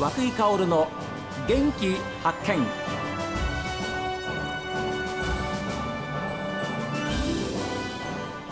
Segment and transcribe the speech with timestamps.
[0.00, 0.88] 和久井薫の
[1.46, 2.66] 元気発見。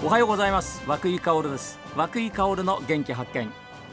[0.05, 0.82] おはようございます。
[0.87, 1.79] 和久井薫です。
[1.96, 3.50] 和久井薫の元気発見。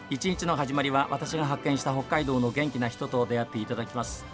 [0.09, 4.25] 一日の始まりは私が発見した北海道の元気な人と出会っていただきます。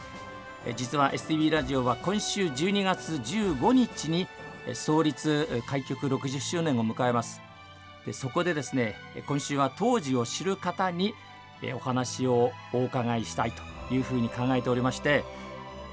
[0.66, 4.28] え実は STB ラジオは今週12月15日に
[4.66, 7.40] え創立え開局60周年を迎えます。
[8.04, 11.14] でそこでですねえ今週は当時を知る方に
[11.62, 15.24] えお話をお伺いしたいというふうに考えておりまして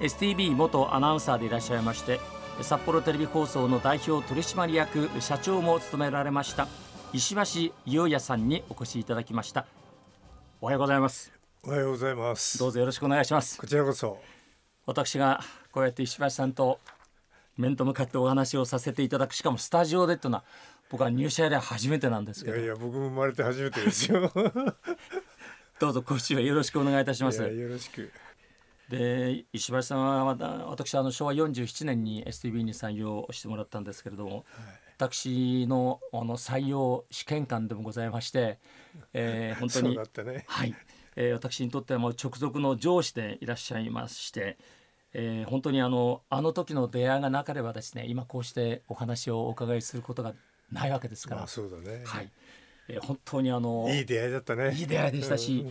[0.00, 2.20] STB 元アナウンサーでいらっしゃいまして
[2.60, 6.68] 札幌テレビ放送の代表取締役社長も務められました
[7.12, 7.34] 石
[7.70, 9.66] 橋洋也さんにお越しいただきました
[10.60, 12.58] おはようございますおはようございます。
[12.58, 14.18] どうぞよろしくお願いしますこちらこそ。
[14.86, 15.40] 私が
[15.72, 16.78] こうやって石橋さんと
[17.56, 20.44] 面と向かってお話をさせていただくしかもスタジオでというのは
[20.88, 24.32] 僕は入社以来初めてなんですけどいやいや、僕も生まれて初めてですよ。
[25.80, 28.10] どうぞ今週はよろしくお願いいたしますよろしく。
[28.88, 34.44] で石橋さんはまた私あの昭和47年に STB に採用してもらったんですけれども、
[34.96, 38.58] 私のあの採用試験官でもございまして、
[39.12, 40.44] えー 本当にね。
[40.48, 40.74] はい、
[41.14, 44.58] えー私にとってはもう直属の上司でいらっしゃいまして、
[45.12, 50.34] えー本当にあのあの時の出会いがなければですね今こうしてお話をお伺いすることが
[50.72, 52.02] ないわけですから、まあ、そうだね。
[52.04, 52.32] はい、
[52.88, 54.74] えー本当にあのいい出会いだったね。
[54.74, 55.66] いい出会いでしたし、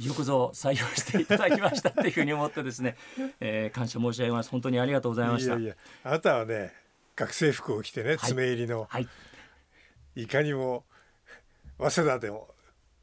[0.00, 2.96] よくぞ採用していただきましたっていうふうに思ってですね、
[3.40, 6.72] えー感謝申し上げます本当にありがとうございましたいやいや、あなたはね、
[7.16, 9.08] 学生服を着てね、爪入りの、はい
[10.14, 10.84] い、かにも。
[11.78, 12.48] 早稲田でも。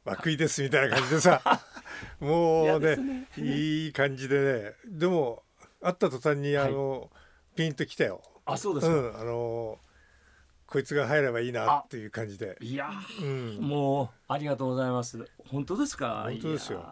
[0.06, 1.42] 涌井ですみたいな感じでさ。
[2.20, 4.72] も嫌うねねいい感じでね。
[4.86, 5.42] でも、
[5.82, 7.10] 会った途端に、あの、
[7.56, 8.22] ピンときたよ。
[8.46, 9.78] あそうですか、うん、あの。
[10.70, 12.56] こいつが入ればいいなっていう感じで。
[12.60, 13.62] いやうーん。
[13.62, 15.26] もうありがとうございます。
[15.48, 16.22] 本当ですか？
[16.30, 16.86] 本当ですよ。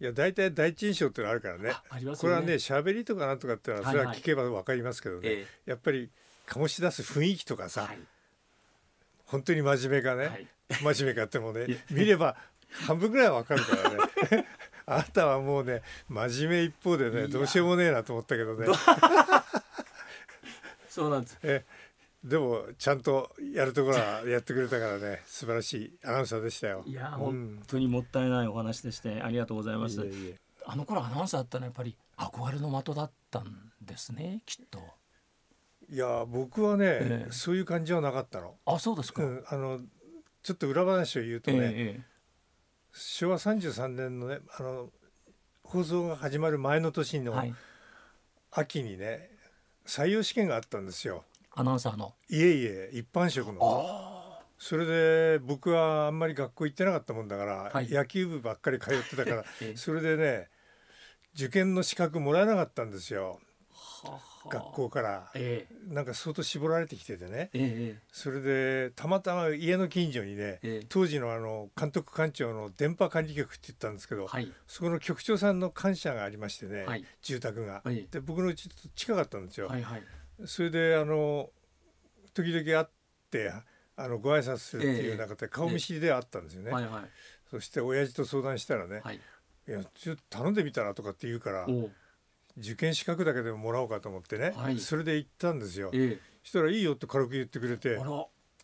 [0.00, 0.12] いや。
[0.12, 1.70] 大体第一印象ってのあるからね。
[1.70, 4.20] あありますこれはね喋りとかなんとかってのはそれはいははい。
[4.20, 6.10] 聞けばわかりますけどね、えやっぱり
[6.48, 7.98] 醸し出す雰囲気とかさ、はい。
[9.26, 10.48] 本当に真面目かね、はい。
[10.82, 12.34] 真面目かってもね見れば
[12.86, 13.90] 半分ぐらいはわかるから
[14.38, 14.46] ね。
[14.86, 18.66] あなたはもうね真面目一方でねどうしようもねえなと思ったけどね。
[20.90, 21.38] そうなんです。
[21.42, 21.64] え
[22.24, 25.22] でもちゃんとやるところはやってくれたからね。
[25.26, 26.82] 素晴らしいアナウンサーでしたよ。
[26.84, 27.56] いやー、うん。
[27.56, 30.00] 本当にもったいないお話でしてありがとうございます。
[30.00, 30.40] いえいえ。
[30.66, 34.80] あの頃アナウンサーってのはやっぱり憧れの的だったんですねきっと。
[35.90, 37.32] いや僕はね、ええ。
[37.32, 38.56] そういう感じはなかったの。
[38.66, 39.80] あそうですか、うん、あの
[40.42, 42.00] ちょっと裏話を言うとええね、え。
[42.92, 44.90] 昭和33年のねあの
[45.62, 47.42] 放送が始まる前の年の
[48.50, 49.30] 秋にね
[49.86, 51.24] 採用試験があったんですよ。
[51.58, 52.14] アナウンサーの。
[52.28, 53.58] いえいえ一般職の。
[53.60, 57.90] あそれで僕はあんまり学校行ってなかったもんだから、はい。
[57.90, 59.76] 野球部ばっかり通ってたから ええ。
[59.76, 60.48] それでね
[61.34, 63.40] 受験の資格もらえなかったんですよ。
[64.48, 65.32] 学校から。
[65.34, 67.50] えなんか相当絞られてきててね。
[67.52, 70.86] えええそれでたまたま家の近所にねええ。
[70.88, 74.52] 当時のあの監督官庁の電波管理局って言ったんですけど、はい。
[74.68, 77.04] そこの局長さんの官舎がありましてね、はい。
[77.20, 77.82] 住宅が。
[77.84, 79.66] はいで僕の家と近かったんですよ。
[79.66, 80.02] はいはい
[80.46, 81.50] それであの
[82.34, 82.86] 時々会っ
[83.30, 83.52] て
[83.96, 86.70] あのご挨拶するっていう中で顔見知りではあったんですよね。
[86.70, 87.02] はいはい。
[87.50, 91.66] そして親父と相談したらね「はいい、やちょっと頼んでみたら」とかって言うから
[92.56, 94.78] 受験資格だけでももらおうかと思ってね、はい。
[94.78, 95.90] それで行ったんですよ。
[95.92, 97.98] えそしたら「いいよ」って軽く言ってくれて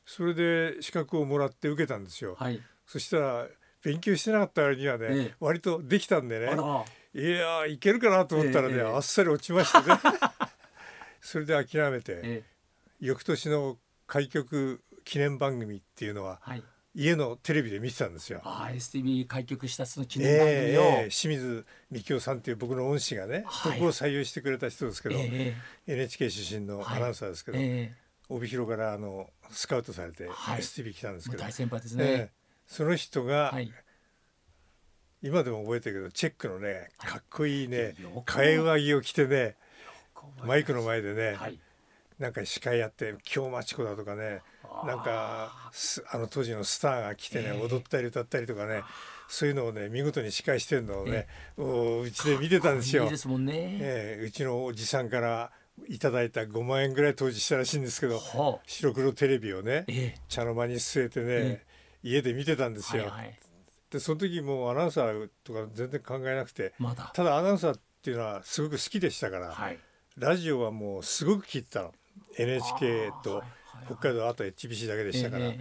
[0.07, 2.37] それで資格をもらって受けたんですよ。
[2.39, 2.63] はい。
[2.87, 3.49] そしたら
[3.83, 5.35] 勉強してなかった割にはね、ええ。
[5.41, 8.83] 割とできたんでねいやーいけるかなと思ったらね、ええ。
[8.83, 9.99] あっさり落ちましてね
[11.25, 12.43] それで諦めてええ。
[13.01, 16.63] 翌年の開局記念番組っていうのははい。
[16.97, 18.41] 家のテレビで見てたんですよ。
[18.45, 23.81] ああ STB 開局したその記念番組を、ええええ清水幹夫さんっていう僕の恩師がね、はい。
[23.81, 25.57] 僕を採用してくれた人ですけど、え
[25.89, 27.97] え NHK 出身のアナウンサーですけど、ええ。
[28.29, 30.61] 帯広からあのスカウトされてはい。
[30.61, 32.33] STB 来たんですけど、大先輩ですええね、
[32.67, 33.73] その人が、はい。
[35.21, 37.95] 今でも覚えてるけどチェックのねかっこいいね
[38.27, 39.57] 替え上着を着てね
[40.45, 41.59] マイクの前前でね、はい。
[42.19, 44.41] なんか司会やって京町子だとかね
[44.87, 47.61] なんかすあの当時のスターが来てね、ええ。
[47.61, 48.83] 踊ったり歌ったりとかね
[49.29, 51.27] そういうのをね見事に司会してるのをね、
[51.57, 53.05] もううちで見てたんですよ。
[53.05, 53.17] いいで。
[53.17, 55.51] すね、ええうちのおじさんから
[55.89, 58.63] いただいた5万円ぐらい当時したらしいんですけどはあ。
[58.67, 61.63] 白黒テレビをねえ茶の間に据えてね、え
[62.05, 63.05] 家で見てたんですよ。
[63.05, 63.39] えはいはい。
[63.91, 67.11] でその時もうアナウンサーとか全然考えなくてまだ。
[67.13, 69.79] ただアナウンサーっていうのはすごく好きでしたから、はい
[70.17, 71.93] ラジオはもうすごく聞いてたの。
[72.37, 73.43] NHK と
[73.87, 75.59] 北海道あと HBC だけでしたから、だか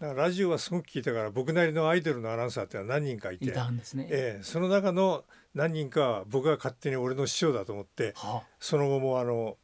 [0.00, 3.46] らラジオはすごく聞いたから僕なりのアイドルのアナウンサーってのは何人かいて。
[3.46, 5.24] いたんですね、ええ、その中の
[5.54, 9.56] 何人かは僕が勝手に俺の師匠だと思ってはその後もあの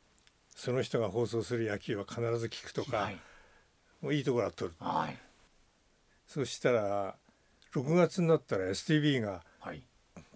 [0.54, 3.18] その人が放送する野球は必ず聞くとか、はい。
[4.00, 4.76] もういいところは取る。
[4.78, 5.18] はい。
[6.26, 7.16] そしたら
[7.74, 9.82] 6月になったら STB がはい。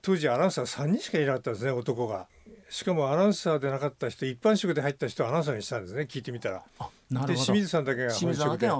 [0.02, 2.26] 当時アナウンサー3人しかいなかったんですね男が
[2.68, 6.62] しかもアナウンサーでなかった人一般職で入った人をアナウンサーにしたんですね聞いてみたら。
[7.26, 8.68] で清水さんだけが本職で。
[8.68, 8.76] ア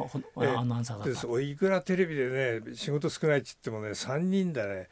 [0.65, 1.41] ナウンサーだった。
[1.41, 4.89] いくらテレビでね仕事少ないっつってもね3人でね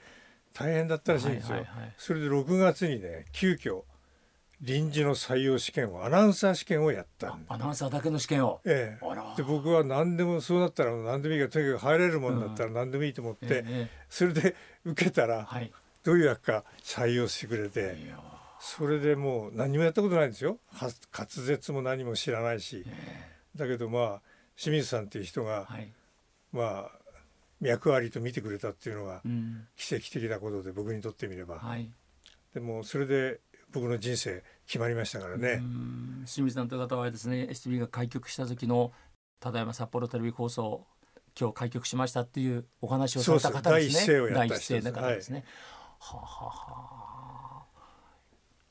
[0.52, 1.94] 大変だったらしいんですよ、はいはいはい。
[1.96, 3.82] それで6月にね急遽
[4.60, 8.60] 臨時の採用試験をアナウンサー試験をやったアナウンサーだけの試験を。
[8.64, 14.54] ええ、で僕は何でもそうなったら何でもいいからとにかく入れるもんだったら何でもいいと思って、ええそれで
[14.84, 15.72] 受けたらはい。
[16.04, 17.96] どういうわけか採用してくれて
[18.64, 20.60] それでもう何もやったことないんですよ。
[20.72, 22.84] は滑舌も何も知らないし。
[22.86, 24.22] えだけどまあ
[24.56, 25.92] 清水さんっていう人がえはい。
[26.52, 26.90] まあ
[27.60, 29.66] 脈ありと見てくれたっていうのがうん。
[29.76, 31.58] 奇跡的なことで僕にとってみれば。
[31.58, 31.90] はい。
[32.54, 33.40] でもそれで
[33.72, 36.24] 僕の人生決まりましたからうねん。
[36.26, 38.92] 清水さんという方はですね STB が開局した時の
[39.40, 40.86] ただいま札幌テレビ放送
[41.38, 44.06] 今日開局しましたっていうお話をされた方ですね。
[44.06, 44.74] 第一声をやった第人
[45.16, 45.44] ですね、
[45.98, 47.11] はあ、はあはあ、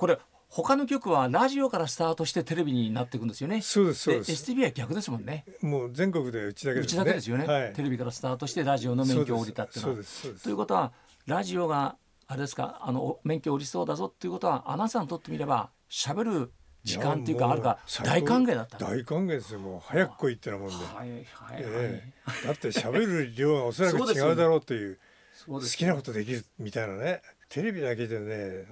[0.01, 0.17] これ
[0.47, 3.61] 他の局はラジオからスタートしてテレビになっていくんですよね。
[3.61, 5.45] そうですそうでです、STB は逆ですもんね。
[5.61, 7.05] もう全国でうちだけうちですね。
[7.05, 7.73] だけですよね、はい。
[7.73, 10.43] テレビからスタートしてラジオの免許を降りたっていうのそうはですそうです。
[10.45, 10.91] ということは
[11.27, 16.51] ラジオがあれですかあの免許降りそうだぞっていうことはアナウンサーにとってみれば喋る
[16.83, 18.79] 時間っていうかあるか大歓迎だった。
[18.79, 19.59] 大歓迎ですよ。
[19.59, 21.25] もう早く来いってなもんで、はいはいはい、
[21.59, 22.03] え
[22.43, 22.47] え。
[22.47, 24.99] だって喋る量がおそらく違うだろうという
[25.45, 27.21] 好そうですきなことできるみたいなね。
[27.49, 28.65] テレビだけでね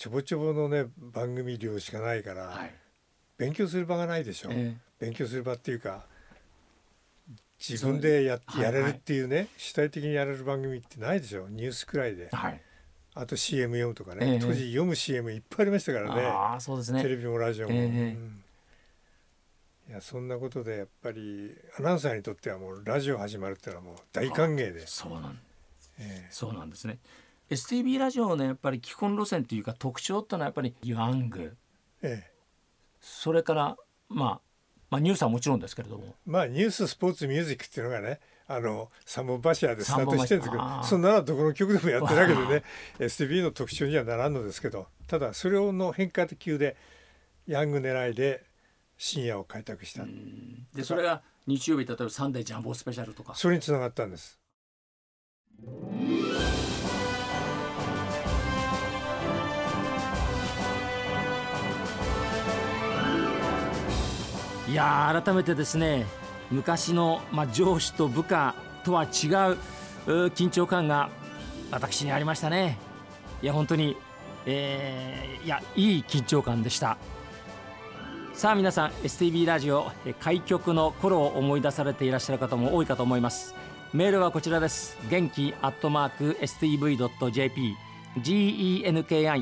[0.00, 2.74] ちょぼちょぼのね番組量しかないから、はい。
[3.36, 6.06] 勉強する場がないでしょ、え勉強する場っていうか
[7.58, 11.48] 自分でや,、やれるっていうね、主体的にやれる番組ってないでしょ。
[11.50, 12.30] ニュースくらいで。
[12.32, 12.62] えはい。
[13.12, 14.38] あと CM 読むとかね、ええ。
[14.38, 16.22] 当時読む CM いっぱいありましたからね。
[16.22, 17.02] ああそうですね。
[17.02, 17.84] テレビもラジオも、ええ。
[17.84, 18.42] うん。
[19.90, 25.38] いやそんなことでやっぱりアナウンサーにとってはもうラジオ始まるっていうのはもう大歓迎で、そうなん。
[25.98, 26.28] ええ。
[26.30, 26.98] そうなんですね
[27.50, 31.56] STB ラジオのやっぱり基本路線というか特徴ってのはやっぱりヤング
[32.02, 32.32] ええ。
[33.00, 33.76] それから
[34.08, 34.40] まあ
[34.88, 36.14] まあニュースはもちろんですけれども。
[36.24, 42.64] まあニューススポーツミュージックっていうのがねあの三本柱でスタートしてるんですけどそんなのはどこの曲でもやってるわけでね
[42.98, 46.76] STB の特徴にはならんのですけどただそれをの変化球で
[47.46, 48.44] ヤング狙いで
[48.96, 50.04] 深夜を開拓した、
[50.74, 53.34] でそれが日曜日例えばサンデージャンボスペシャルとか。
[53.34, 54.38] それにつながったんです
[64.70, 66.06] いや改めてですね
[66.48, 69.08] 昔の、まあ、上司と部下とは違う
[70.06, 71.10] 緊張感が
[71.72, 72.78] 私にありましたね。
[73.42, 73.96] いや本当に、
[74.46, 76.98] えーいやいい緊張感でした。
[78.32, 79.90] さあ皆さん STB ラジオ
[80.20, 83.54] 開局の頃を思い出されていらっしゃる方も多いかと思います。
[83.92, 84.96] メールはこちらです。
[85.10, 87.74] 元気アットマーク STV.jp
[88.18, 88.88] genki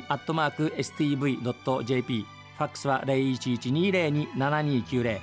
[0.09, 5.21] アットマーク STV.jp ファックスは0112027290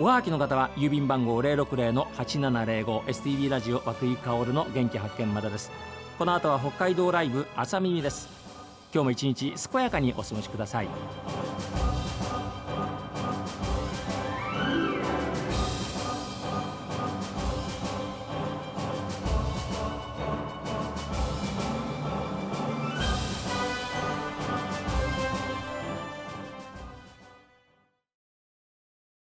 [0.00, 5.70] おはがきの方は郵便番号060-8705 STV ラジオ和久井薫の元気発見までです。
[6.18, 8.28] この後は北海道ライブ朝耳です。
[8.92, 10.88] 今日も一日健やかにお過ごしください。